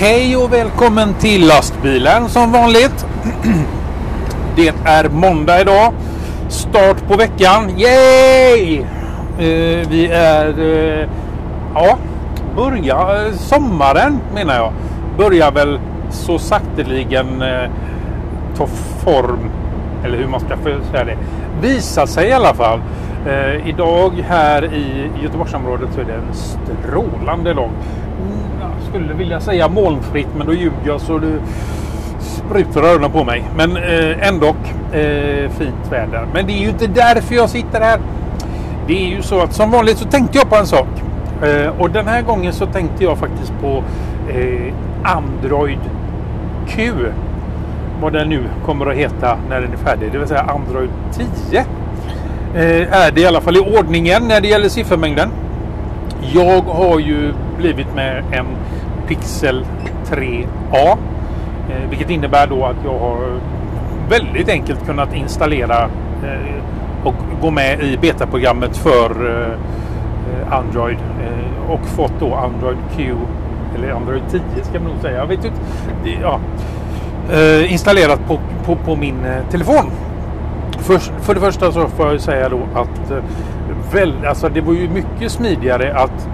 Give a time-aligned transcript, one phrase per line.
[0.00, 3.06] Hej och välkommen till lastbilen som vanligt.
[4.56, 5.92] Det är måndag idag.
[6.48, 7.78] Start på veckan.
[7.78, 8.78] Yay!
[9.38, 10.60] Eh, vi är...
[10.60, 11.08] Eh,
[11.74, 11.98] ja,
[12.56, 14.72] börja eh, sommaren menar jag.
[15.16, 17.70] Börjar väl så sakteligen eh,
[18.56, 18.66] ta
[19.04, 19.50] form.
[20.04, 20.56] Eller hur man ska
[20.90, 21.18] säga det.
[21.60, 22.80] Visa sig i alla fall.
[23.26, 27.70] Eh, idag här i Göteborgsområdet så är det en strålande dag.
[28.88, 31.38] Skulle vilja säga molnfritt men då ljuger jag så det
[32.20, 33.44] sprutar öronen på mig.
[33.56, 34.46] Men eh, ändå
[34.92, 36.26] eh, fint väder.
[36.34, 38.00] Men det är ju inte därför jag sitter här.
[38.86, 40.88] Det är ju så att som vanligt så tänkte jag på en sak.
[41.42, 43.82] Eh, och den här gången så tänkte jag faktiskt på
[44.28, 45.78] eh, Android
[46.68, 46.92] Q.
[48.00, 50.12] Vad den nu kommer att heta när den är färdig.
[50.12, 50.90] Det vill säga Android
[51.50, 51.64] 10.
[52.54, 55.28] Eh, är det i alla fall i ordningen när det gäller siffermängden.
[56.32, 58.46] Jag har ju blivit med en
[59.08, 59.66] Pixel
[60.06, 60.96] 3A.
[61.70, 63.40] Eh, vilket innebär då att jag har
[64.10, 65.84] väldigt enkelt kunnat installera
[66.24, 70.96] eh, och gå med i betaprogrammet för eh, Android
[71.68, 73.14] och fått då Android Q
[73.74, 75.18] eller Android 10 ska man nog säga.
[75.18, 75.60] Jag vet inte.
[76.22, 76.40] Ja,
[77.68, 79.90] installerat på, på, på min telefon.
[80.78, 83.12] För, för det första så får jag säga då att
[83.92, 86.28] väl, alltså det var ju mycket smidigare att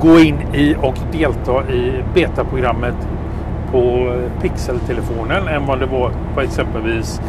[0.00, 2.94] gå in i och delta i betaprogrammet
[3.72, 7.20] på pixeltelefonen än vad det var på exempelvis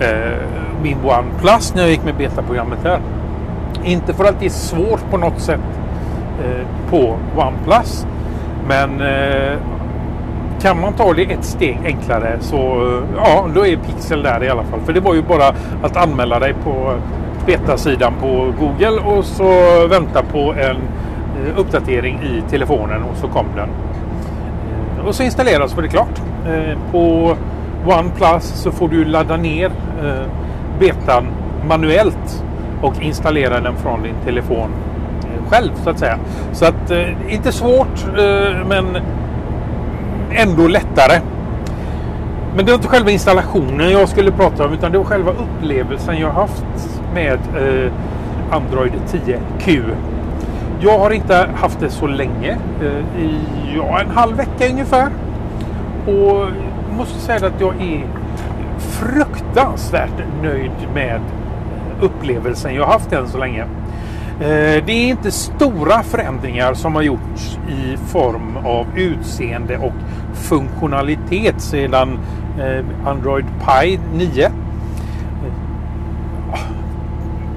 [0.00, 0.38] eh,
[0.82, 3.00] min OnePlus när jag gick med betaprogrammet här.
[3.84, 5.60] Inte för att det är svårt på något sätt
[6.44, 8.06] eh, på OnePlus.
[8.68, 9.58] Men eh,
[10.60, 14.48] kan man ta det ett steg enklare så eh, ja, då är Pixel där i
[14.48, 14.80] alla fall.
[14.80, 16.94] För det var ju bara att anmäla dig på
[17.46, 19.52] betasidan på Google och så
[19.86, 21.07] vänta på en eh,
[21.38, 23.68] Eh, uppdatering i telefonen och så kom den.
[24.98, 26.20] Eh, och så installeras var det klart.
[26.46, 27.36] Eh, på
[27.86, 29.70] OnePlus så får du ladda ner
[30.78, 31.26] betan
[31.68, 32.44] manuellt
[32.82, 34.70] och installera den från din telefon
[35.48, 36.18] själv så att säga.
[36.52, 36.92] Så att
[37.28, 38.06] inte svårt
[38.68, 38.96] men
[40.32, 41.20] ändå lättare.
[42.56, 46.18] Men det var inte själva installationen jag skulle prata om utan det var själva upplevelsen
[46.18, 47.38] jag haft med
[48.50, 49.82] Android 10Q.
[50.80, 52.58] Jag har inte haft det så länge.
[52.82, 53.40] Eh, I
[53.76, 55.10] ja, en halv vecka ungefär.
[56.06, 56.46] Och
[56.96, 58.06] måste säga att jag är
[58.78, 61.20] fruktansvärt nöjd med
[62.00, 63.62] upplevelsen jag haft än så länge.
[64.40, 69.92] Eh, det är inte stora förändringar som har gjorts i form av utseende och
[70.34, 72.18] funktionalitet sedan
[72.60, 74.50] eh, Android Pie 9.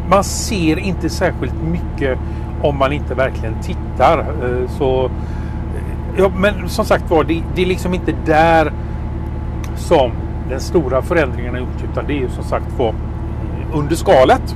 [0.09, 2.19] Man ser inte särskilt mycket
[2.61, 4.19] om man inte verkligen tittar.
[4.19, 5.11] Eh, så, eh,
[6.17, 8.71] ja, men som sagt var, det, det är liksom inte där
[9.75, 10.11] som
[10.49, 12.93] den stora förändringen har gjorts utan det är ju som sagt var eh,
[13.73, 14.55] under skalet.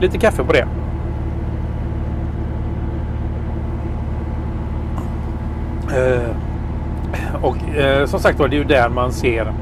[0.00, 0.66] Lite kaffe på det.
[7.42, 7.56] Och
[8.08, 9.52] som sagt var, det är ju där man ser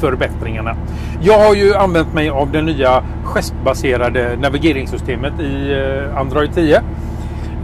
[0.00, 0.76] förbättringarna.
[1.20, 3.02] Jag har ju använt mig av den nya
[3.36, 6.76] gestbaserade navigeringssystemet i eh, Android 10.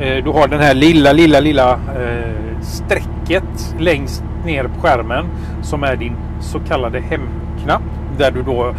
[0.01, 5.27] Eh, du har den här lilla, lilla, lilla eh, strecket längst ner på skärmen
[5.63, 7.83] som är din så kallade hemknapp.
[8.19, 8.75] Där du då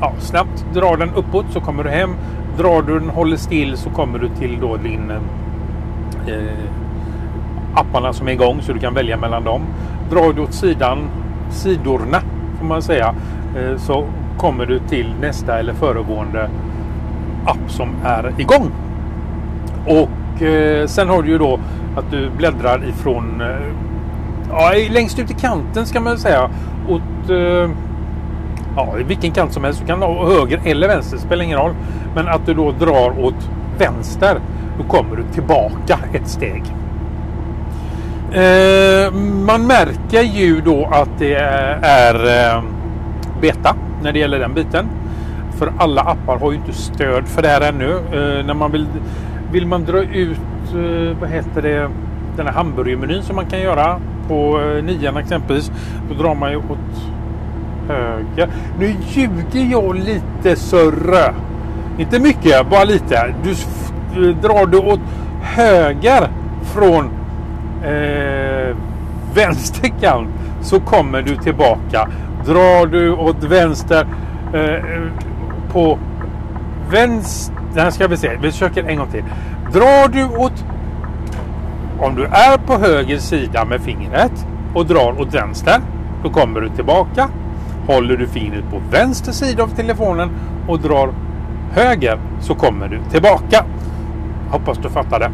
[0.00, 2.10] ja, snabbt drar den uppåt så kommer du hem.
[2.58, 5.10] Drar du den håller still så kommer du till då din
[6.26, 6.64] eh,
[7.74, 9.62] apparna som är igång så du kan välja mellan dem.
[10.10, 10.98] Drar du åt sidan,
[11.50, 12.20] sidorna
[12.58, 13.14] får man säga,
[13.56, 14.04] eh, så
[14.38, 16.50] kommer du till nästa eller föregående
[17.44, 18.70] app som är igång.
[19.86, 21.60] Och eh, sen har du ju då
[21.96, 23.72] att du bläddrar ifrån eh,
[24.50, 26.50] ja, längst ut i kanten ska man säga
[26.88, 27.70] åt eh,
[28.76, 29.80] ja, vilken kant som helst.
[29.80, 31.74] Du kan ha höger eller vänster, spelar ingen roll.
[32.14, 34.40] Men att du då drar åt vänster,
[34.78, 36.62] då kommer du tillbaka ett steg.
[38.32, 39.12] Eh,
[39.46, 41.34] man märker ju då att det
[41.82, 42.62] är eh,
[43.40, 44.86] beta när det gäller den biten.
[45.58, 47.92] För alla appar har ju inte stöd för det här ännu.
[47.92, 48.86] Eh, när man vill,
[49.52, 50.38] vill man dra ut,
[50.74, 51.90] eh, vad heter det,
[52.36, 55.72] den här hamburgermenyn som man kan göra på eh, nian exempelvis.
[56.08, 57.12] Då drar man ju åt
[57.88, 58.48] höger.
[58.78, 61.34] Nu ljuger jag lite Sörre.
[61.98, 63.34] Inte mycket, bara lite.
[63.42, 65.00] Du eh, drar du åt
[65.42, 66.28] höger
[66.62, 67.10] från
[67.84, 68.76] eh,
[69.34, 70.28] vänster kant
[70.60, 72.08] så kommer du tillbaka.
[72.46, 74.06] Drar du åt vänster
[74.54, 75.12] eh,
[75.72, 75.98] på
[76.90, 77.54] vänster...
[77.76, 78.30] Här ska vi se.
[78.42, 79.24] Vi försöker en gång till.
[79.72, 80.64] Drar du åt
[82.00, 85.80] om du är på höger sida med fingret och drar åt vänster,
[86.22, 87.28] då kommer du tillbaka.
[87.86, 90.30] Håller du fingret på vänster sida av telefonen
[90.68, 91.10] och drar
[91.72, 93.64] höger så kommer du tillbaka.
[94.50, 95.30] Hoppas du fattar det.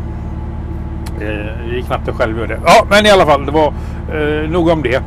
[1.25, 2.61] Eh, det gick knappt jag själv det.
[2.67, 3.73] Ja, men i alla fall, det var
[4.13, 5.03] eh, nog om det.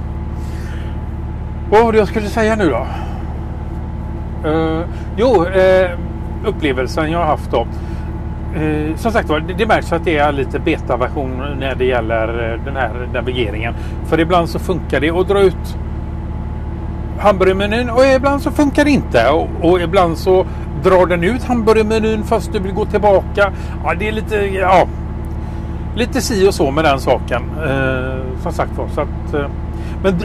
[1.70, 2.88] Vad var det jag skulle säga nu då?
[4.50, 4.82] Uh,
[5.18, 6.00] jo, uh,
[6.46, 7.68] upplevelsen jag har haft då.
[8.62, 12.58] Uh, som sagt var, det, det märks att det är lite betaversion när det gäller
[12.66, 13.74] den här navigeringen.
[14.06, 15.78] För ibland så funkar det att dra ut
[17.20, 19.30] hamburgermenyn och ibland så funkar det inte.
[19.30, 20.46] Och, och ibland så
[20.84, 23.52] drar den ut hamburgermenyn fast du vill gå tillbaka.
[23.84, 24.88] Ja, det är lite, ja,
[25.96, 27.42] lite si och så med den saken.
[28.44, 28.88] som sagt var.
[28.88, 29.52] Så att,
[30.04, 30.20] men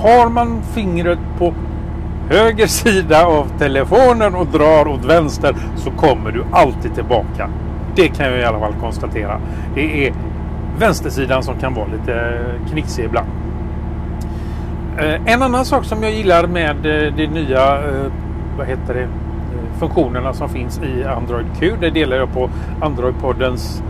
[0.00, 1.54] har man fingret på
[2.28, 7.50] höger sida av telefonen och drar åt vänster så kommer du alltid tillbaka.
[7.96, 9.40] Det kan jag i alla fall konstatera.
[9.74, 10.14] Det är
[10.78, 13.28] vänstersidan som kan vara lite eh, knixig ibland.
[14.98, 17.80] Eh, en annan sak som jag gillar med eh, de nya
[18.58, 19.08] vad heter det,
[19.78, 21.72] funktionerna som finns i Android Q.
[21.80, 22.50] Det delar jag på
[22.80, 23.82] Android-poddens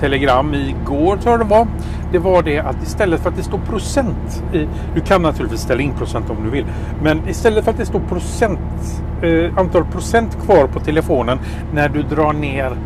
[0.00, 1.66] telegram igår tror jag det var.
[2.12, 5.82] Det var det att istället för att det står procent i, du kan naturligtvis ställa
[5.82, 6.66] in procent om du vill,
[7.02, 11.38] men istället för att det står procent, eh, antal procent kvar på telefonen
[11.72, 12.76] när du drar ner,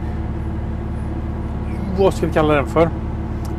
[1.98, 2.88] vad ska vi kalla den för?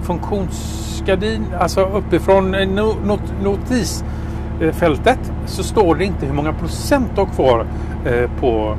[0.02, 2.68] Funktionsgardin, alltså uppifrån eh,
[3.06, 7.66] not, notisfältet så står det inte hur många procent du har kvar
[8.06, 8.78] eh, på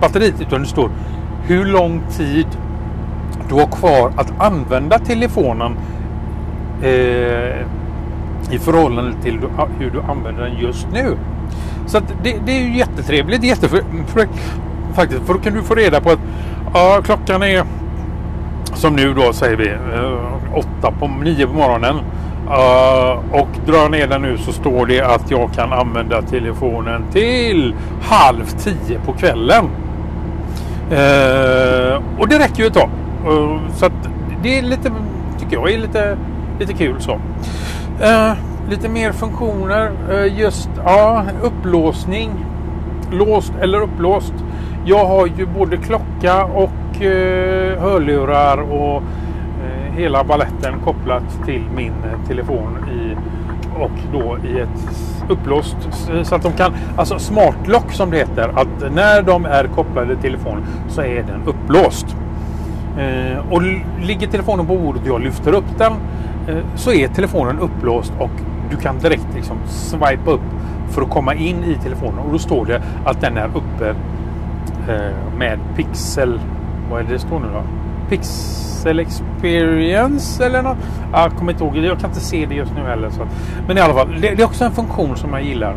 [0.00, 0.90] batteriet utan det står
[1.46, 2.46] hur lång tid
[3.54, 5.76] du har kvar att använda telefonen
[6.82, 6.90] eh,
[8.50, 9.40] i förhållande till
[9.78, 11.16] hur du använder den just nu.
[11.86, 13.44] Så det, det, är ju jättetrevligt.
[13.44, 14.54] Jättefräckt
[14.94, 15.22] faktiskt.
[15.26, 16.18] För då kan du få reda på att
[16.74, 17.64] ja, klockan är
[18.74, 21.96] som nu då säger vi eh, åtta på nio på morgonen.
[22.46, 27.74] Uh, och drar ner den nu så står det att jag kan använda telefonen till
[28.02, 29.64] halv tio på kvällen.
[30.92, 32.90] Uh, och det räcker ju ett tag.
[33.74, 34.08] Så att
[34.42, 34.92] det är lite,
[35.38, 36.18] tycker jag är lite,
[36.60, 37.12] lite kul så.
[37.12, 38.32] Uh,
[38.70, 39.90] lite mer funktioner.
[40.10, 42.44] Uh, just ja, upplåsning.
[43.10, 44.34] Låst eller upplåst.
[44.84, 49.02] Jag har ju både klocka och eh, hörlurar och
[49.96, 51.92] hela balletten kopplat till min
[52.28, 53.16] telefon i,
[53.80, 55.76] och då i ett upplåst
[56.22, 60.22] så att de kan, alltså smartlock som det heter, att när de är kopplade till
[60.22, 62.16] telefonen så är den upplåst.
[62.98, 63.62] Eh, och
[64.00, 65.92] ligger telefonen på bordet och jag lyfter upp den
[66.48, 68.30] eh, så är telefonen upplåst och
[68.70, 70.40] du kan direkt liksom swipa upp
[70.88, 73.88] för att komma in i telefonen och då står det att den är uppe
[74.88, 76.40] eh, med Pixel.
[76.90, 77.62] Vad är det det står nu då?
[78.08, 80.76] Pixel Experience eller något.
[81.12, 81.76] Jag kommer inte ihåg.
[81.76, 83.10] Jag kan inte se det just nu heller.
[83.10, 83.26] Så.
[83.66, 85.74] Men i alla fall, det, det är också en funktion som jag gillar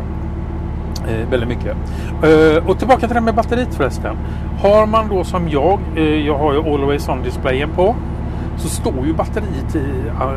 [1.08, 1.76] eh, väldigt mycket.
[2.22, 4.16] Eh, och tillbaka till det med batteriet förresten.
[4.62, 7.96] Har man då som jag, eh, jag har ju Always On displayen på,
[8.56, 10.30] så står ju batteriet i eh,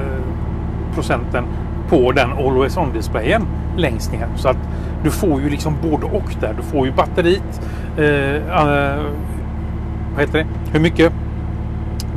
[0.93, 1.45] procenten
[1.89, 3.41] på den Always On displayen
[3.77, 4.27] längst ner.
[4.35, 4.57] Så att
[5.03, 6.53] du får ju liksom både och där.
[6.57, 7.61] Du får ju batteriet,
[7.97, 9.01] eh, eh,
[10.11, 11.13] vad heter det, hur mycket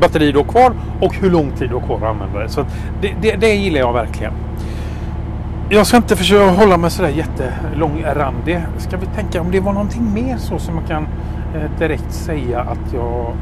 [0.01, 2.49] batteri du har kvar och hur lång tid du har kvar att använda det.
[2.49, 2.65] Så
[3.01, 4.33] det, det, det gillar jag verkligen.
[5.75, 8.61] Jag ska inte försöka hålla mig sådär jättelångrandig.
[8.79, 11.07] Ska vi tänka om det var någonting mer så som man kan
[11.55, 13.35] eh, direkt säga att jag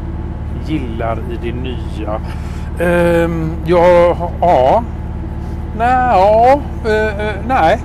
[0.66, 2.20] gillar i det nya.
[2.80, 4.82] Ehm, um, ja, ja.
[5.78, 7.78] Nej, ja, eh, eh, nej.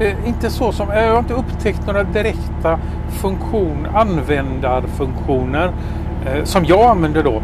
[0.00, 2.78] Eh, inte så som, eh, jag har inte upptäckt några direkta
[3.08, 5.72] funktion, användarfunktioner
[6.26, 7.42] eh, som jag använder då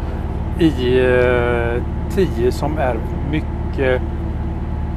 [0.58, 0.70] i
[2.14, 2.96] 10 som är
[3.30, 4.02] mycket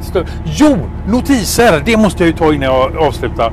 [0.06, 0.26] större.
[0.44, 0.78] Jo!
[1.08, 1.82] Notiser!
[1.86, 3.52] Det måste jag ju ta innan jag avslutar.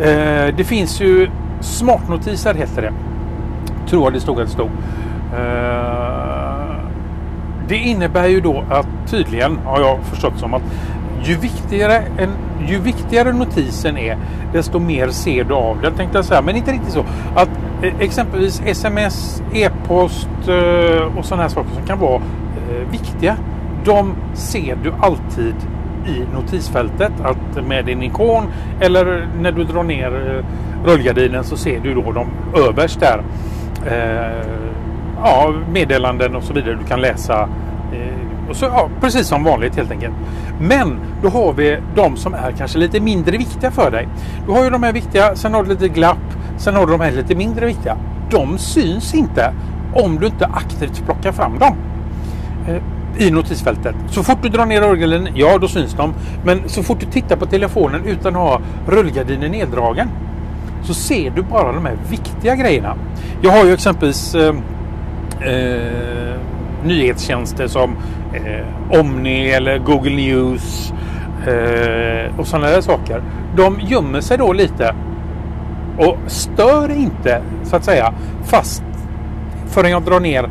[0.00, 2.92] Eh, det finns ju smartnotiser heter det.
[3.90, 4.70] Tror jag det stod att det stod.
[5.34, 6.38] Eh,
[7.68, 10.62] det innebär ju då att tydligen har jag förstått som att
[11.24, 12.30] ju viktigare, en,
[12.68, 14.18] ju viktigare notisen är
[14.52, 16.42] desto mer ser du av den tänkte jag säga.
[16.42, 17.04] Men inte riktigt så.
[17.34, 17.48] Att
[17.82, 23.36] eh, exempelvis sms, e-post eh, och sådana här saker som kan vara eh, viktiga.
[23.84, 25.54] De ser du alltid
[26.08, 27.12] i notisfältet.
[27.24, 28.44] Att med din ikon
[28.80, 30.44] eller när du drar ner eh,
[30.88, 32.26] rullgardinen så ser du då de
[32.68, 33.22] överst där.
[33.86, 34.46] Eh,
[35.22, 37.48] ja, meddelanden och så vidare du kan läsa.
[37.92, 40.14] Eh, och så, ja, precis som vanligt helt enkelt.
[40.60, 44.08] Men då har vi de som är kanske lite mindre viktiga för dig.
[44.46, 47.00] Du har ju de här viktiga, sen har du lite glapp, sen har du de
[47.00, 47.96] här lite mindre viktiga.
[48.30, 49.52] De syns inte
[49.94, 51.76] om du inte aktivt plockar fram dem.
[52.68, 52.82] Eh,
[53.18, 53.94] i notisfältet.
[54.10, 56.14] Så fort du drar ner rullgardinen, ja då syns de.
[56.44, 60.08] Men så fort du tittar på telefonen utan att ha rullgardinen neddragen
[60.82, 62.96] så ser du bara de här viktiga grejerna.
[63.42, 64.54] Jag har ju exempelvis eh,
[65.40, 66.40] eh,
[66.84, 67.96] nyhetstjänster som
[68.32, 70.92] eh, Omni eller Google News
[71.46, 73.22] eh, och sådana där saker.
[73.56, 74.94] De gömmer sig då lite
[75.98, 78.12] och stör inte så att säga
[78.44, 78.82] fast
[79.66, 80.44] förrän jag drar ner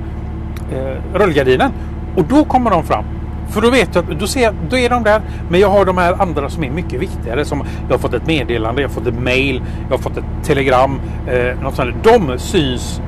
[0.72, 1.72] eh, rullgardinen.
[2.18, 3.06] Och då kommer de fram.
[3.50, 5.22] För då vet jag, då, ser jag, då är de där.
[5.50, 7.46] Men jag har de här andra som är mycket viktigare.
[7.46, 10.26] Som jag har fått ett meddelande, jag har fått ett mail, jag har fått ett
[10.44, 11.00] telegram.
[11.28, 11.96] Eh, något sånt.
[12.04, 13.02] De syns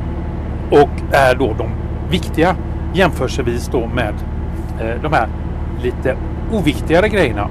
[0.71, 1.69] och är då de
[2.09, 2.55] viktiga
[2.93, 4.13] jämförelsevis då med
[4.81, 5.27] eh, de här
[5.83, 6.15] lite
[6.51, 7.49] oviktigare grejerna.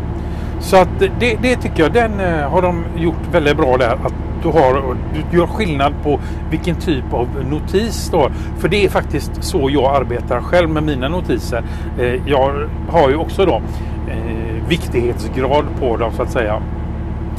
[0.61, 0.88] Så att
[1.21, 3.93] det, det tycker jag, den eh, har de gjort väldigt bra där.
[3.93, 4.97] Att du, har,
[5.30, 8.33] du gör skillnad på vilken typ av notis du har.
[8.59, 11.62] För det är faktiskt så jag arbetar själv med mina notiser.
[11.99, 13.62] Eh, jag har ju också då
[14.09, 16.62] eh, viktighetsgrad på dem så att säga.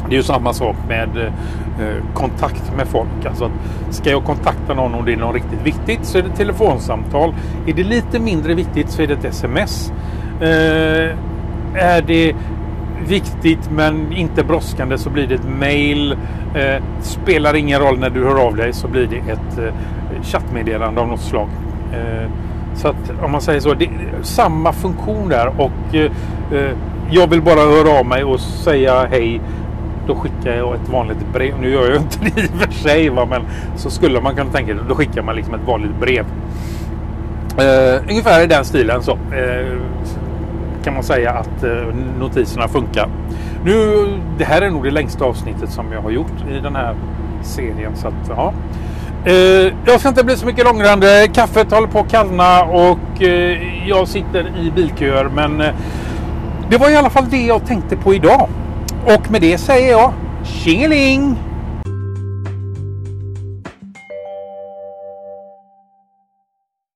[0.08, 3.26] Det är ju samma sak med eh, kontakt med folk.
[3.26, 6.30] Alltså att ska jag kontakta någon om det är något riktigt viktigt så är det
[6.30, 7.34] telefonsamtal.
[7.68, 9.92] Är det lite mindre viktigt så är det ett sms.
[10.42, 11.16] Eh,
[11.76, 12.36] är det
[13.08, 16.12] viktigt men inte brådskande så blir det ett mail.
[16.56, 19.74] Eh, spelar ingen roll när du hör av dig så blir det ett eh,
[20.24, 21.48] chattmeddelande av något slag.
[21.94, 22.30] Eh,
[22.76, 23.90] så att om man säger så, det är
[24.22, 26.12] samma funktion där och eh,
[26.52, 26.72] eh,
[27.12, 29.42] jag vill bara höra av mig och säga hej.
[30.08, 31.54] Då skickar jag ett vanligt brev.
[31.62, 33.28] Nu gör jag inte det i och för sig va?
[33.30, 33.42] men
[33.76, 36.26] så skulle man kunna tänka Då skickar man liksom ett vanligt brev.
[37.58, 39.12] Eh, ungefär i den stilen så.
[39.12, 39.78] Eh,
[40.84, 43.10] kan man säga att eh, notiserna funkar.
[43.64, 44.08] Nu,
[44.38, 46.96] det här är nog det längsta avsnittet som jag har gjort i den här
[47.44, 47.96] serien.
[47.96, 48.54] Så att, ja.
[49.26, 51.34] Eh, jag ska inte bli så mycket långrandig.
[51.34, 55.30] Kaffet håller på att kallna och eh, jag sitter i bilköer.
[55.36, 55.74] Men eh,
[56.70, 58.50] det var i alla fall det jag tänkte på idag.
[59.06, 61.49] Och med det säger jag Tjingeling!